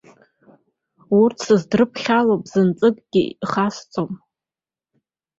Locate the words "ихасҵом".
3.29-4.11